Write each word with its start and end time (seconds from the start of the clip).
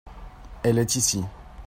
elle 0.63 0.79
est 0.79 0.95
ici. 0.95 1.23